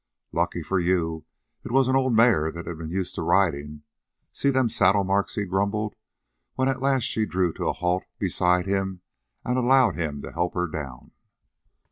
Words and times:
"Lucky 0.31 0.63
for 0.63 0.79
you 0.79 1.25
it 1.63 1.69
was 1.71 1.87
an 1.87 1.95
old 1.95 2.15
mare 2.15 2.49
that 2.49 2.65
had 2.65 2.79
been 2.79 2.89
used 2.89 3.13
to 3.13 3.21
ridin' 3.21 3.83
see 4.31 4.49
them 4.49 4.67
saddle 4.67 5.03
marks," 5.03 5.35
he 5.35 5.45
grumbled, 5.45 5.95
when 6.55 6.67
she 6.67 6.71
at 6.71 6.81
last 6.81 7.13
drew 7.29 7.53
to 7.53 7.67
a 7.69 7.73
halt 7.73 8.05
beside 8.17 8.65
him 8.65 9.01
and 9.45 9.59
allowed 9.59 9.93
him 9.95 10.19
to 10.23 10.31
help 10.31 10.55
her 10.55 10.65
down. 10.65 11.11